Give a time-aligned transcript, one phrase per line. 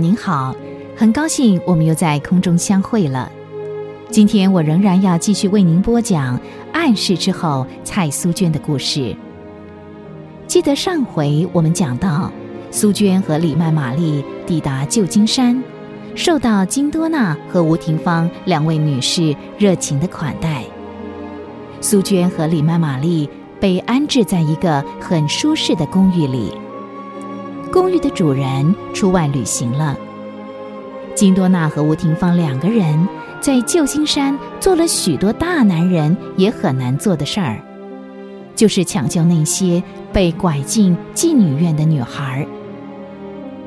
[0.00, 0.54] 您好，
[0.96, 3.30] 很高兴我们又在空中相会了。
[4.08, 6.40] 今天我仍然要继续为您播讲
[6.72, 9.14] 暗示之后蔡苏娟的故事。
[10.46, 12.32] 记得上回我们讲到，
[12.70, 15.62] 苏娟和李曼玛丽抵达旧金山，
[16.14, 20.64] 受到金多娜和吴廷芳两位女士热情的款待。
[21.80, 23.28] 苏娟和李曼玛丽
[23.60, 26.52] 被安置在一个很舒适的公寓里。
[27.72, 29.96] 公寓的主人出外旅行了。
[31.14, 33.08] 金多娜和吴廷芳两个人
[33.40, 37.60] 在旧金山做了许多大男人也很难做的事儿，
[38.56, 42.46] 就是抢救那些被拐进妓女院的女孩。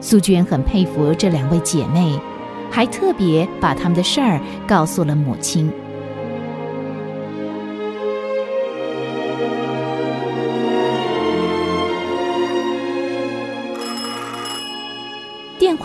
[0.00, 2.18] 苏娟很佩服这两位姐妹，
[2.70, 5.70] 还特别把他们的事儿告诉了母亲。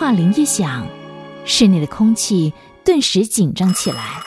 [0.06, 0.86] 话铃一响，
[1.44, 2.52] 室内的空气
[2.84, 4.22] 顿时紧张起来。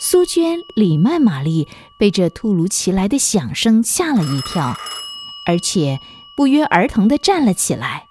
[0.00, 4.78] 苏娟、李曼玛丽被这突如其来的响声吓了一跳，
[5.46, 6.00] 而且
[6.38, 8.06] 不约而同的站了起来。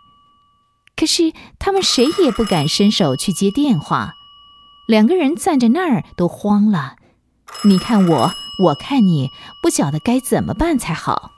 [0.96, 4.14] 可是他们谁也不敢伸手去接电话，
[4.88, 6.98] 两个人站在那儿都慌了。
[7.64, 8.34] 你看我，
[8.66, 9.32] 我看你，
[9.64, 11.32] 不晓得该怎么办才好。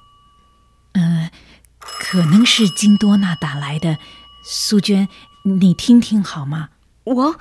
[0.95, 1.29] 嗯，
[1.79, 3.99] 可能是金多娜打来的。
[4.41, 5.09] 苏娟，
[5.43, 6.69] 你听听好吗？
[7.03, 7.35] 我，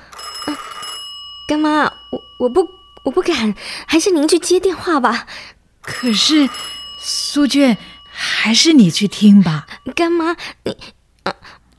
[1.49, 1.91] 干妈，我
[2.41, 2.67] 我不
[3.05, 3.55] 我不敢，
[3.87, 5.27] 还是您去接电话吧。
[5.83, 6.49] 可是，
[7.01, 7.77] 苏娟，
[8.11, 9.67] 还是你去听吧。
[9.95, 10.77] 干妈，你，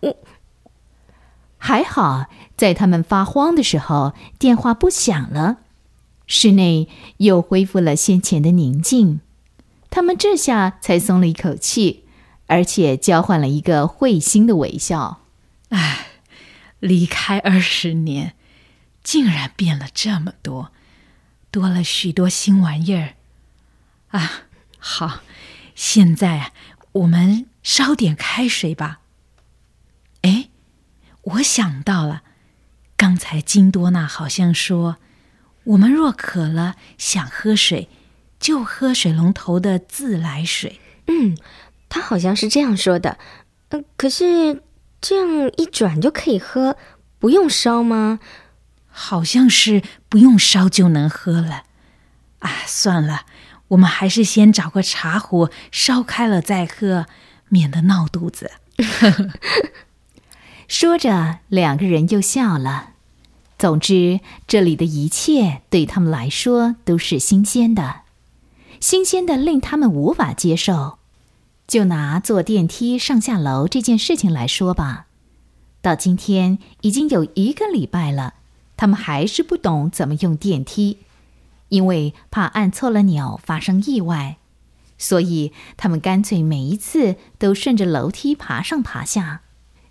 [0.01, 0.17] 我
[1.57, 5.57] 还好，在他们发慌的时候，电话不响了，
[6.27, 9.21] 室内又恢复了先前的宁静，
[9.89, 12.05] 他们这下才松了一口气。
[12.51, 15.18] 而且交换了一个会心的微笑。
[16.79, 18.35] 离开二十年，
[19.03, 20.71] 竟然变了这么多，
[21.51, 23.15] 多了许多新玩意儿。
[24.09, 24.43] 啊，
[24.77, 25.21] 好，
[25.75, 26.51] 现在，
[26.91, 29.01] 我们烧点开水吧。
[30.21, 30.49] 哎，
[31.21, 32.23] 我想到了，
[32.97, 34.97] 刚才金多娜好像说，
[35.63, 37.89] 我们若渴了想喝水，
[38.39, 40.79] 就喝水龙头的自来水。
[41.07, 41.37] 嗯。
[41.91, 43.17] 他好像是这样说的，
[43.69, 44.61] 嗯，可是
[45.01, 46.75] 这样一转就可以喝，
[47.17, 48.19] 不用烧吗？
[48.89, 51.63] 好像是不用烧就能喝了。
[52.39, 53.21] 啊，算了，
[53.69, 57.05] 我们还是先找个茶壶烧开了再喝，
[57.47, 58.51] 免得闹肚子。
[60.67, 62.91] 说着，两个人又笑了。
[63.57, 68.01] 总之，这里的一切对他们来说都是新鲜的，
[68.79, 70.98] 新鲜的令他们无法接受。
[71.69, 75.05] 就拿坐电梯上下楼这件事情来说吧，
[75.83, 78.33] 到今天已经有一个礼拜了，
[78.75, 80.97] 他们还是不懂怎么用电梯，
[81.67, 84.37] 因为怕按错了钮发生意外，
[84.97, 89.41] 所以他们干脆每一次都顺着楼梯爬上爬下。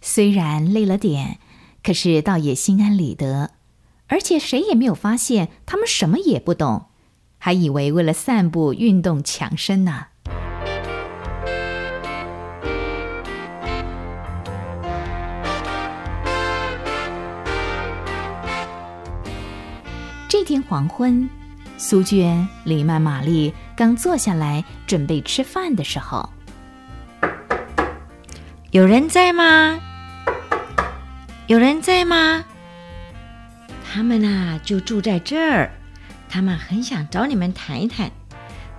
[0.00, 1.38] 虽然累了点，
[1.84, 3.52] 可是倒也心安理得，
[4.08, 6.86] 而且谁也没有发现他们什么也不懂，
[7.38, 10.06] 还以为为了散步运动强身呢。
[20.48, 21.28] 天黄昏，
[21.76, 26.26] 苏娟、李曼玛丽刚坐下来准备吃饭的时候，
[28.70, 29.78] 有人在吗？
[31.48, 32.42] 有人在吗？
[33.92, 35.70] 他们啊，就住在这儿。
[36.30, 38.10] 他们很想找你们谈一谈。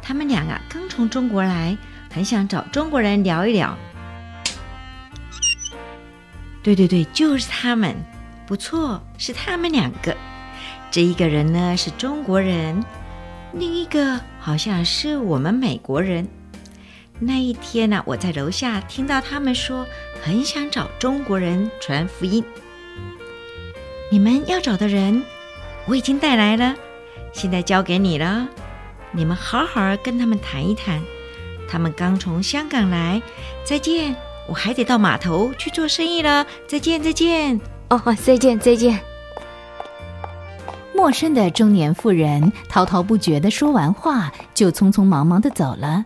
[0.01, 1.77] 他们俩啊，刚从中国来，
[2.11, 3.77] 很想找中国人聊一聊。
[6.63, 7.95] 对对对，就是他们。
[8.47, 10.17] 不错，是他们两个。
[10.91, 12.83] 这一个人呢是中国人，
[13.53, 16.27] 另一个好像是我们美国人。
[17.19, 19.85] 那一天呢，我在楼下听到他们说
[20.21, 22.43] 很想找中国人传福音。
[24.11, 25.23] 你们要找的人
[25.85, 26.75] 我已经带来了，
[27.31, 28.47] 现在交给你了。
[29.11, 31.01] 你们好好跟他们谈一谈。
[31.69, 33.21] 他们刚从香港来，
[33.63, 34.15] 再见，
[34.47, 36.47] 我还得到码头去做生意了。
[36.67, 37.59] 再见，再见。
[37.89, 39.08] 哦，再见，再见。
[40.99, 46.03] 陌生的中年妇人滔滔不绝地说完话，就匆匆忙忙地走了，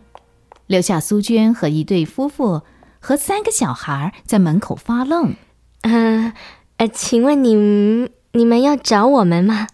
[0.68, 2.62] 留下苏娟和一对夫妇
[3.00, 5.34] 和三个小孩在门口发愣。
[5.82, 6.32] 嗯，
[6.78, 9.66] 呃，请问你们你们要找我们吗？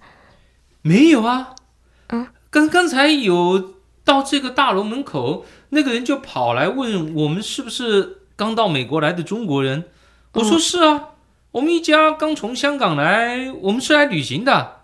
[0.83, 1.54] 没有啊。
[2.07, 3.74] 嗯，刚刚才有
[4.06, 9.83] 到这个大楼门口，那个人就跑来问我们是不是刚到美国来的中国人。
[10.36, 11.10] 我说是啊。
[11.51, 14.79] 我们一家刚从香港来，我们是来旅行的。”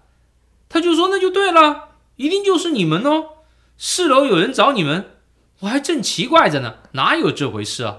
[0.67, 3.29] 他就说：“那就对了，一定就是你们哦。
[3.77, 5.11] 四楼有人找你们，
[5.59, 7.97] 我还正奇怪着呢，哪有这回事啊？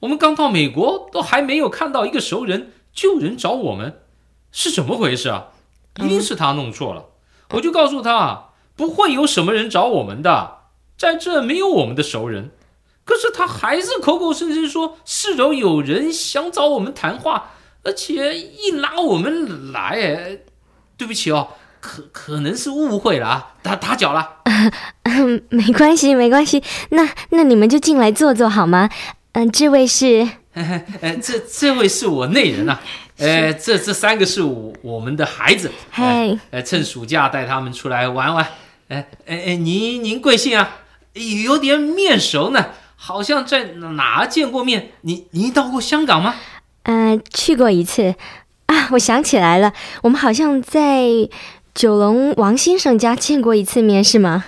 [0.00, 4.00] 我们刚到美国，都还没有看到一个熟人，就人找我们，
[4.50, 5.48] 是怎么回事啊？
[6.00, 7.06] 一定是他弄错了。
[7.50, 10.58] 我就告诉他，不会有什么人找我们的，
[10.96, 12.50] 在这没有我们的熟人。
[13.04, 17.50] 可是他还是口口声声说四楼有人想找我们谈话，
[17.82, 20.38] 而且一拉我们来，
[20.96, 21.48] 对不起哦。”
[21.80, 24.36] 可可能是误会了啊，打打搅了。
[25.04, 26.62] 嗯， 没关系，没关系。
[26.90, 28.88] 那那你们就进来坐坐好吗？
[29.32, 32.80] 嗯，这位是， 呃，这这位是我内人啊。
[33.18, 35.70] 呃，这这三个是我我们的孩子。
[35.90, 38.46] 嗨，呃，趁暑假带他们出来玩玩。
[38.88, 40.76] 哎哎哎，您您贵姓啊？
[41.44, 42.66] 有点面熟呢，
[42.96, 44.92] 好像在哪见过面。
[45.02, 46.34] 您您到过香港吗？
[46.84, 48.14] 嗯，去过一次。
[48.66, 49.72] 啊，我想起来了，
[50.02, 51.28] 我们好像在。
[51.74, 54.44] 九龙王先生家见过一次面是吗？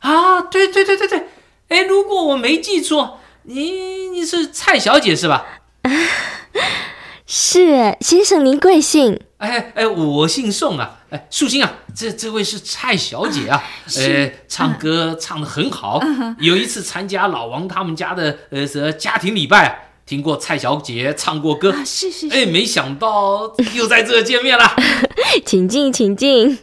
[0.00, 1.26] 啊，对对对对对，
[1.68, 3.70] 哎，如果我没记错，你
[4.08, 5.46] 你是蔡小姐是吧？
[7.26, 9.18] 是，先生您贵姓？
[9.38, 13.62] 哎哎，我姓宋啊，哎，素心啊，这这位是蔡小姐啊，
[13.96, 16.00] 呃，唱歌唱得很好，
[16.38, 19.93] 有一次参加老王他们家的呃什家庭礼拜。
[20.06, 24.76] 听过蔡小姐唱过歌，是是，哎，没想到又在这见面了，
[25.46, 26.58] 请进，请进。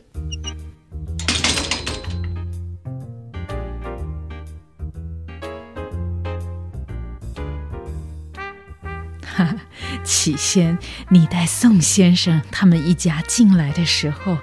[9.25, 9.55] 哈，
[10.05, 10.77] 起先
[11.09, 14.37] 你带宋先生他们一家进来的时候，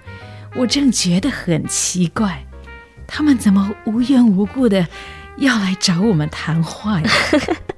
[0.57, 2.45] 我正觉得很奇怪，
[3.07, 4.89] 他们怎么无缘无故的
[5.37, 7.09] 要来找我们谈话呀？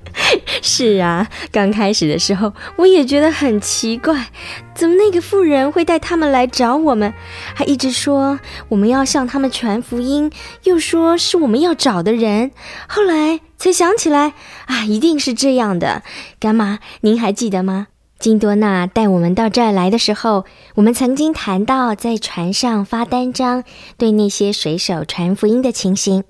[0.63, 4.29] 是啊，刚开始的时候我也觉得很奇怪，
[4.75, 7.13] 怎么那个妇人会带他们来找我们，
[7.55, 10.31] 还一直说我们要向他们传福音，
[10.65, 12.51] 又说是我们要找的人。
[12.89, 14.35] 后来才想起来，
[14.67, 16.03] 啊，一定是这样的。
[16.39, 17.89] 干妈，您还记得吗？
[18.19, 23.65] 金多娜带我们到这儿来的时候，我们曾经谈到在船上发单张，
[23.97, 26.25] 对那些水手传福音的情形。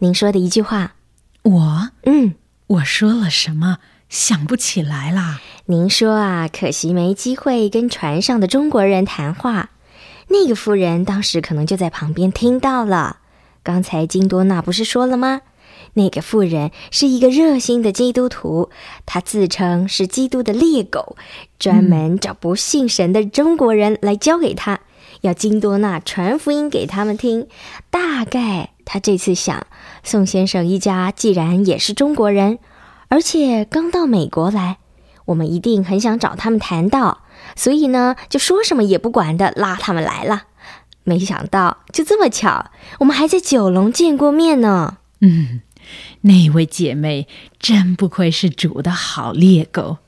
[0.00, 0.94] 您说的一句话，
[1.44, 2.34] 我，嗯。
[2.68, 3.78] 我说了什么？
[4.08, 5.40] 想不起来啦。
[5.66, 9.70] 您说啊，可惜没机会跟船上的中国人谈话。
[10.28, 13.18] 那个妇人当时可能就在旁边听到了。
[13.62, 15.42] 刚才金多娜不是说了吗？
[15.94, 18.70] 那个妇人是一个热心的基督徒，
[19.06, 21.16] 她自称是基督的猎狗，
[21.60, 24.80] 专门找不信神的中国人来交给他，
[25.20, 27.46] 要金多娜传福音给他们听。
[27.90, 29.66] 大概他这次想。
[30.02, 32.58] 宋先生一家既然也是中国人，
[33.08, 34.78] 而且刚到美国来，
[35.26, 37.24] 我们一定很想找他们谈到，
[37.56, 40.44] 所以呢，就说什么也不管的拉他们来了。
[41.02, 44.98] 没想到就这么巧，我们还在九龙见过面呢。
[45.20, 45.60] 嗯，
[46.22, 47.28] 那位姐妹
[47.58, 49.98] 真不愧是主的好猎狗，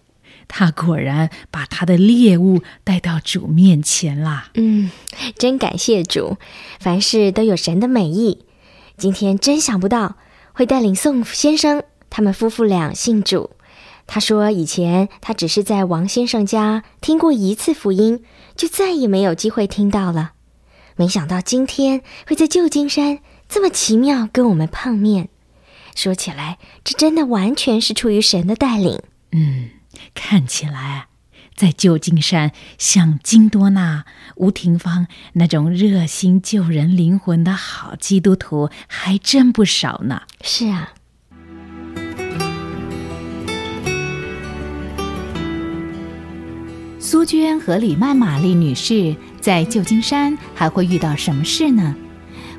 [0.48, 4.50] 她果然把她的猎物带到主面前啦。
[4.54, 4.90] 嗯，
[5.36, 6.36] 真感谢主，
[6.80, 8.44] 凡事都有神的美意。
[8.98, 10.16] 今天真想不到
[10.52, 13.50] 会带领宋先生他们夫妇俩信主。
[14.08, 18.24] 他说以前他只是在王先生家听过一次福音，
[18.56, 20.32] 就再也没有机会听到了。
[20.96, 25.28] 没想到今天会在旧金山这么奇妙跟我们碰面。
[25.94, 29.00] 说起来，这真的完全是出于神的带领。
[29.32, 29.70] 嗯，
[30.14, 31.07] 看起来。
[31.58, 34.04] 在旧金山，像金多娜、
[34.36, 40.22] 吴廷芳那种热心救人灵魂的好基督徒还真不少呢。
[40.40, 40.92] 是啊，
[47.00, 51.96] 苏娟和李曼玛丽女士在旧金山还会遇到什么事呢？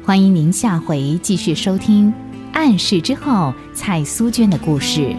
[0.04, 2.12] 欢迎您下回继续收听
[2.52, 5.16] 《暗示之后》蔡苏娟的故事。